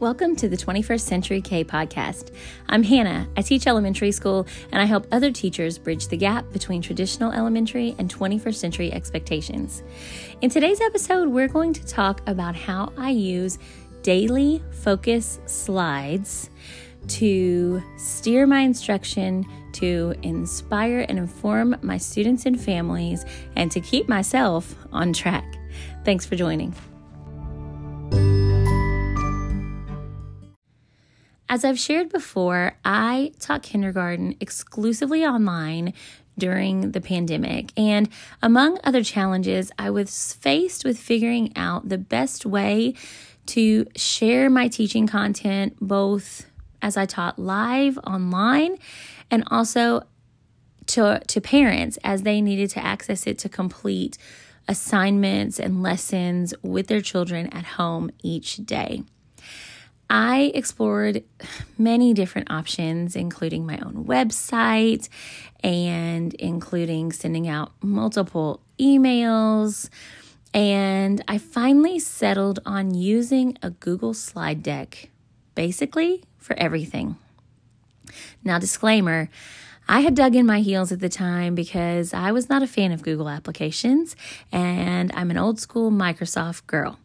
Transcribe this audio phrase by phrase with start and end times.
[0.00, 2.32] Welcome to the 21st Century K podcast.
[2.68, 3.26] I'm Hannah.
[3.36, 7.96] I teach elementary school and I help other teachers bridge the gap between traditional elementary
[7.98, 9.82] and 21st century expectations.
[10.40, 13.58] In today's episode, we're going to talk about how I use
[14.02, 16.50] daily focus slides
[17.08, 23.24] to steer my instruction, to inspire and inform my students and families,
[23.56, 25.58] and to keep myself on track.
[26.04, 26.72] Thanks for joining.
[31.50, 35.94] As I've shared before, I taught kindergarten exclusively online
[36.36, 37.72] during the pandemic.
[37.76, 38.08] And
[38.42, 42.94] among other challenges, I was faced with figuring out the best way
[43.46, 46.46] to share my teaching content, both
[46.82, 48.76] as I taught live online
[49.30, 50.02] and also
[50.88, 54.18] to, to parents as they needed to access it to complete
[54.68, 59.02] assignments and lessons with their children at home each day.
[60.10, 61.22] I explored
[61.76, 65.08] many different options, including my own website
[65.62, 69.90] and including sending out multiple emails.
[70.54, 75.10] And I finally settled on using a Google slide deck
[75.54, 77.16] basically for everything.
[78.42, 79.28] Now, disclaimer
[79.90, 82.92] I had dug in my heels at the time because I was not a fan
[82.92, 84.16] of Google applications
[84.52, 86.98] and I'm an old school Microsoft girl.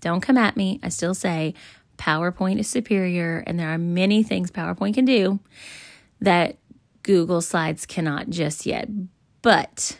[0.00, 0.78] Don't come at me.
[0.82, 1.54] I still say
[2.00, 5.38] PowerPoint is superior, and there are many things PowerPoint can do
[6.20, 6.56] that
[7.02, 8.88] Google Slides cannot just yet.
[9.42, 9.98] But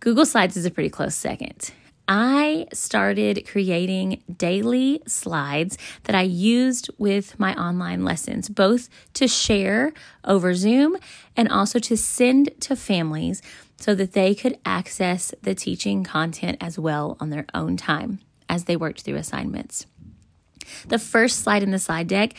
[0.00, 1.72] Google Slides is a pretty close second.
[2.08, 9.92] I started creating daily slides that I used with my online lessons, both to share
[10.24, 10.96] over Zoom
[11.36, 13.40] and also to send to families
[13.78, 18.64] so that they could access the teaching content as well on their own time as
[18.64, 19.86] they worked through assignments.
[20.88, 22.34] The first slide in the slide deck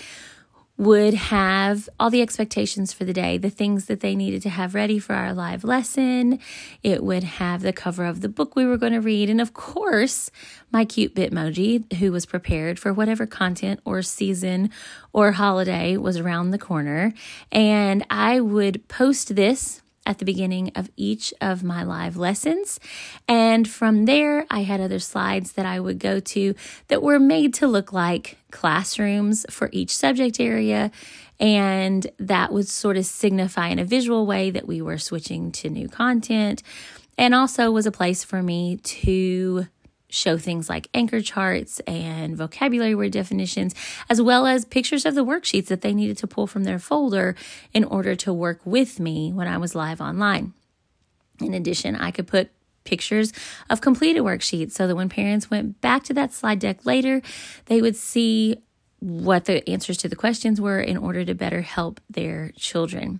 [0.76, 4.74] would have all the expectations for the day, the things that they needed to have
[4.74, 6.40] ready for our live lesson.
[6.82, 9.30] It would have the cover of the book we were going to read.
[9.30, 10.32] And of course,
[10.72, 14.72] my cute Bitmoji, who was prepared for whatever content or season
[15.12, 17.14] or holiday was around the corner.
[17.52, 22.80] And I would post this at the beginning of each of my live lessons.
[23.28, 26.56] And from there, I had other slides that I would go to
[26.88, 30.92] that were made to look like classrooms for each subject area.
[31.40, 35.70] And that would sort of signify in a visual way that we were switching to
[35.70, 36.64] new content.
[37.18, 39.68] And also was a place for me to
[40.14, 43.74] show things like anchor charts and vocabulary word definitions,
[44.10, 47.36] as well as pictures of the worksheets that they needed to pull from their folder
[47.74, 50.54] in order to work with me when I was live online.
[51.42, 52.52] In addition, I could put
[52.84, 53.34] pictures
[53.70, 57.22] of completed worksheets so that when parents went back to that slide deck later,
[57.66, 58.58] they would see
[59.00, 63.20] what the answers to the questions were in order to better help their children.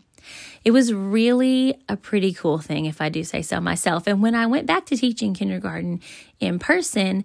[0.64, 4.08] It was really a pretty cool thing, if I do say so myself.
[4.08, 6.02] And when I went back to teaching kindergarten
[6.40, 7.24] in person,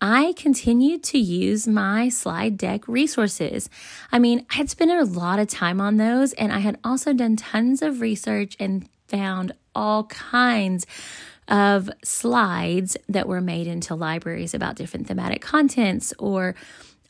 [0.00, 3.70] I continued to use my slide deck resources.
[4.12, 7.12] I mean, I had spent a lot of time on those, and I had also
[7.12, 10.86] done tons of research and found all kinds
[11.48, 16.54] of slides that were made into libraries about different thematic contents or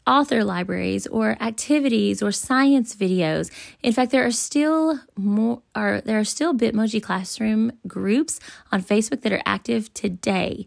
[0.07, 3.51] author libraries or activities or science videos.
[3.83, 9.23] In fact, there are still more are there are still Bitmoji classroom groups on Facebook
[9.23, 10.67] that are active today.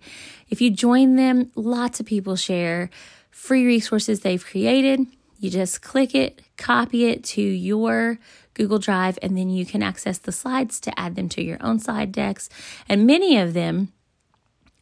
[0.49, 2.89] If you join them, lots of people share
[3.29, 5.05] free resources they've created.
[5.39, 8.17] You just click it, copy it to your
[8.55, 11.77] Google Drive, and then you can access the slides to add them to your own
[11.77, 12.49] slide decks.
[12.89, 13.93] And many of them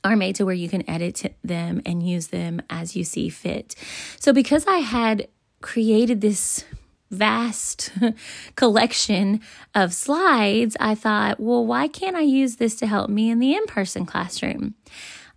[0.05, 3.75] are made to where you can edit them and use them as you see fit.
[4.19, 5.27] So, because I had
[5.61, 6.63] created this
[7.09, 7.91] vast
[8.55, 9.41] collection
[9.73, 13.55] of slides, I thought, well, why can't I use this to help me in the
[13.55, 14.75] in person classroom?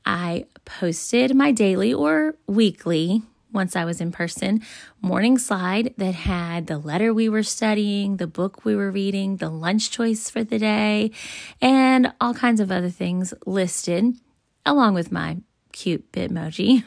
[0.05, 4.61] I posted my daily or weekly, once I was in person,
[5.01, 9.49] morning slide that had the letter we were studying, the book we were reading, the
[9.49, 11.11] lunch choice for the day,
[11.63, 14.15] and all kinds of other things listed
[14.69, 15.39] along with my
[15.73, 16.83] cute Bitmoji.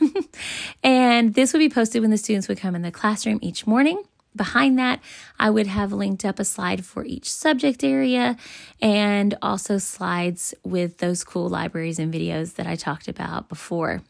[0.84, 4.04] and this would be posted when the students would come in the classroom each morning.
[4.36, 5.02] Behind that,
[5.40, 8.38] I would have linked up a slide for each subject area
[8.82, 14.02] and also slides with those cool libraries and videos that I talked about before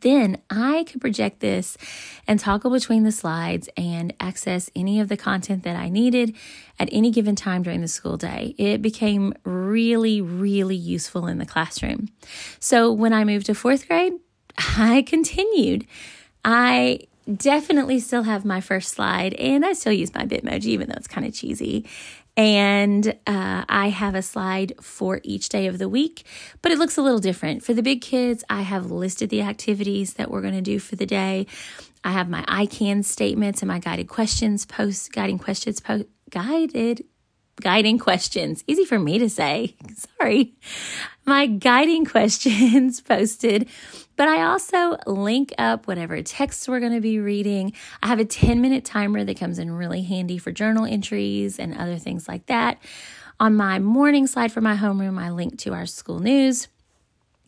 [0.00, 1.76] then I could project this
[2.26, 6.36] and toggle between the slides and access any of the content that I needed
[6.78, 8.54] at any given time during the school day.
[8.58, 12.08] It became really, really useful in the classroom.
[12.60, 14.14] So when I moved to fourth grade,
[14.58, 15.86] I continued.
[16.44, 17.00] I
[17.34, 21.08] definitely still have my first slide, and I still use my Bitmoji, even though it's
[21.08, 21.86] kind of cheesy.
[22.36, 26.26] And uh, I have a slide for each day of the week,
[26.60, 27.64] but it looks a little different.
[27.64, 30.96] For the big kids, I have listed the activities that we're going to do for
[30.96, 31.46] the day.
[32.04, 37.04] I have my I can statements and my guided questions post, guiding questions post, guided
[37.60, 38.62] guiding questions.
[38.66, 39.76] Easy for me to say.
[40.18, 40.54] Sorry.
[41.24, 43.68] My guiding questions posted,
[44.16, 47.72] but I also link up whatever texts we're going to be reading.
[48.02, 51.76] I have a 10 minute timer that comes in really handy for journal entries and
[51.76, 52.78] other things like that.
[53.38, 56.68] On my morning slide for my homeroom, I link to our school news.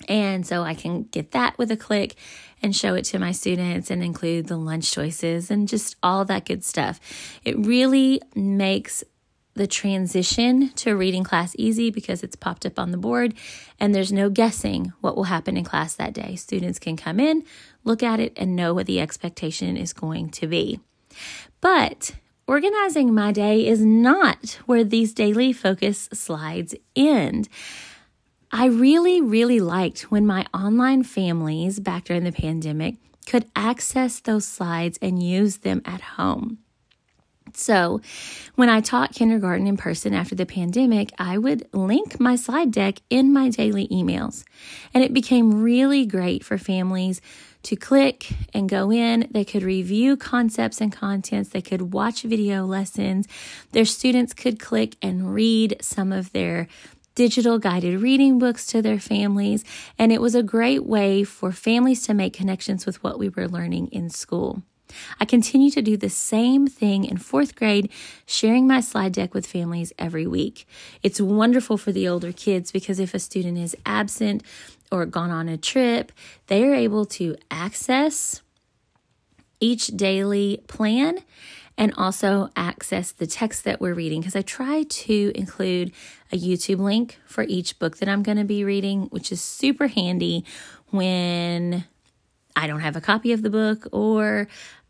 [0.06, 2.14] And so I can get that with a click
[2.62, 6.44] and show it to my students and include the lunch choices and just all that
[6.44, 7.00] good stuff.
[7.44, 9.02] It really makes
[9.58, 13.34] the transition to reading class easy because it's popped up on the board
[13.78, 16.36] and there's no guessing what will happen in class that day.
[16.36, 17.44] Students can come in,
[17.84, 20.80] look at it, and know what the expectation is going to be.
[21.60, 22.14] But
[22.46, 27.48] organizing my day is not where these daily focus slides end.
[28.50, 32.94] I really, really liked when my online families back during the pandemic
[33.26, 36.58] could access those slides and use them at home.
[37.56, 38.00] So,
[38.54, 43.00] when I taught kindergarten in person after the pandemic, I would link my slide deck
[43.10, 44.44] in my daily emails.
[44.92, 47.20] And it became really great for families
[47.64, 49.28] to click and go in.
[49.30, 53.26] They could review concepts and contents, they could watch video lessons.
[53.72, 56.68] Their students could click and read some of their
[57.14, 59.64] digital guided reading books to their families.
[59.98, 63.48] And it was a great way for families to make connections with what we were
[63.48, 64.62] learning in school.
[65.20, 67.90] I continue to do the same thing in fourth grade,
[68.26, 70.66] sharing my slide deck with families every week.
[71.02, 74.42] It's wonderful for the older kids because if a student is absent
[74.90, 76.12] or gone on a trip,
[76.46, 78.42] they are able to access
[79.60, 81.18] each daily plan
[81.76, 85.92] and also access the text that we're reading because I try to include
[86.32, 89.86] a YouTube link for each book that I'm going to be reading, which is super
[89.86, 90.44] handy
[90.90, 91.84] when
[92.56, 94.48] I don't have a copy of the book or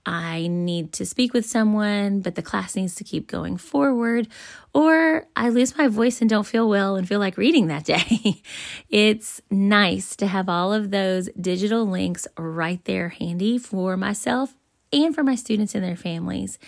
[0.08, 4.26] I need to speak with someone, but the class needs to keep going forward,
[4.72, 8.43] or I lose my voice and don't feel well and feel like reading that day.
[8.88, 14.56] it's nice to have all of those digital links right there handy for myself
[14.94, 16.58] and for my students and their families.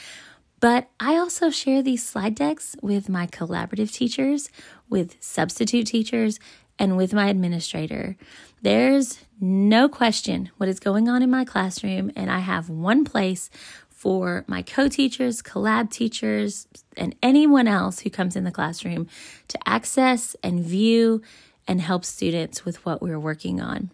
[0.61, 4.51] But I also share these slide decks with my collaborative teachers,
[4.91, 6.39] with substitute teachers,
[6.81, 8.17] and with my administrator.
[8.63, 13.51] There's no question what is going on in my classroom, and I have one place
[13.89, 16.67] for my co teachers, collab teachers,
[16.97, 19.07] and anyone else who comes in the classroom
[19.49, 21.23] to access and view
[21.69, 23.91] and help students with what we're working on.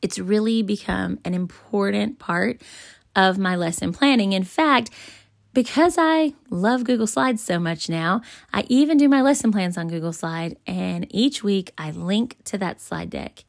[0.00, 2.62] It's really become an important part
[3.16, 4.32] of my lesson planning.
[4.32, 4.90] In fact,
[5.58, 8.22] because I love Google Slides so much now,
[8.52, 12.58] I even do my lesson plans on Google Slide, and each week I link to
[12.58, 13.42] that slide deck.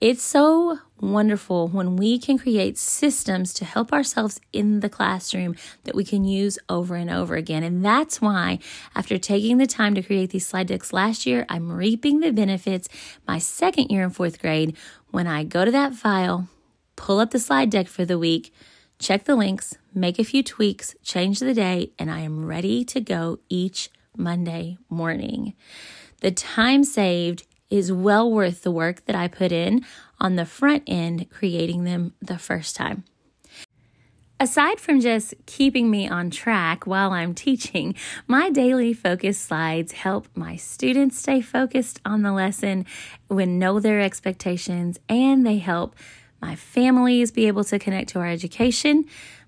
[0.00, 5.54] It's so wonderful when we can create systems to help ourselves in the classroom
[5.84, 7.62] that we can use over and over again.
[7.62, 8.58] And that's why,
[8.96, 12.88] after taking the time to create these slide decks last year, I'm reaping the benefits
[13.28, 14.76] my second year in fourth grade
[15.12, 16.48] when I go to that file,
[16.96, 18.52] pull up the slide deck for the week,
[18.98, 23.00] check the links, make a few tweaks, change the date, and I am ready to
[23.00, 25.54] go each Monday morning.
[26.20, 29.84] The time saved is well worth the work that I put in
[30.20, 33.04] on the front end creating them the first time.
[34.40, 37.96] Aside from just keeping me on track while I'm teaching,
[38.28, 42.86] my daily focus slides help my students stay focused on the lesson
[43.26, 45.96] when know their expectations and they help
[46.40, 49.04] my families be able to connect to our education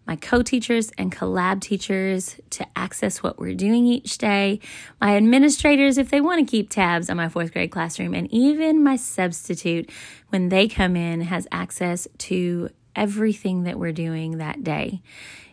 [0.06, 4.58] my co teachers and collab teachers to access what we're doing each day,
[5.00, 8.82] my administrators if they want to keep tabs on my fourth grade classroom, and even
[8.82, 9.88] my substitute
[10.30, 15.00] when they come in has access to everything that we're doing that day.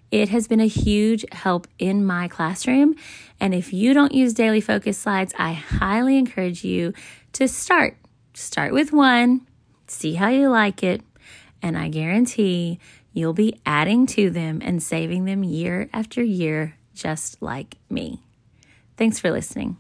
[0.09, 2.95] It has been a huge help in my classroom.
[3.39, 6.93] And if you don't use daily focus slides, I highly encourage you
[7.33, 7.97] to start.
[8.33, 9.45] Start with one,
[9.85, 11.01] see how you like it,
[11.61, 12.79] and I guarantee
[13.17, 18.21] You'll be adding to them and saving them year after year, just like me.
[18.95, 19.77] Thanks for listening.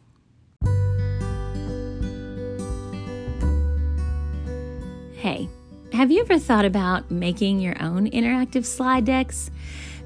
[5.13, 5.47] Hey,
[5.93, 9.51] have you ever thought about making your own interactive slide decks?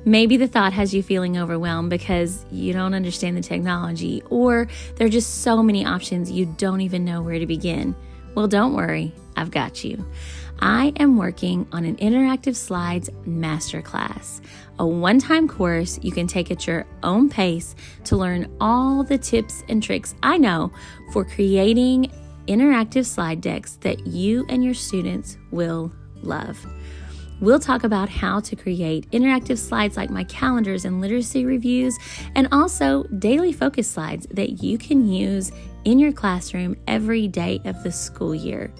[0.03, 5.07] Maybe the thought has you feeling overwhelmed because you don't understand the technology, or there
[5.07, 7.95] are just so many options you don't even know where to begin.
[8.35, 10.05] Well, don't worry, I've got you.
[10.61, 14.41] I am working on an interactive slides masterclass,
[14.77, 19.17] a one time course you can take at your own pace to learn all the
[19.17, 20.71] tips and tricks I know
[21.13, 22.11] for creating
[22.47, 25.91] interactive slide decks that you and your students will
[26.21, 26.63] love.
[27.39, 31.97] We'll talk about how to create interactive slides like my calendars and literacy reviews,
[32.35, 35.51] and also daily focus slides that you can use
[35.85, 38.71] in your classroom every day of the school year.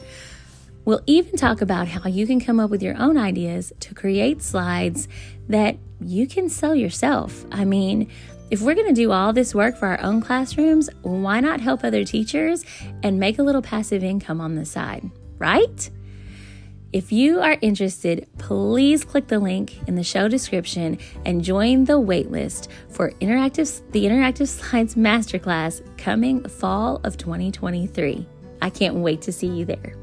[0.83, 4.41] We'll even talk about how you can come up with your own ideas to create
[4.41, 5.07] slides
[5.47, 7.45] that you can sell yourself.
[7.51, 8.09] I mean,
[8.50, 11.83] if we're going to do all this work for our own classrooms, why not help
[11.83, 12.65] other teachers
[13.03, 15.89] and make a little passive income on the side, right?
[16.91, 22.01] If you are interested, please click the link in the show description and join the
[22.01, 28.27] waitlist for interactive the Interactive Slides Masterclass coming fall of 2023.
[28.61, 30.00] I can't wait to see you there.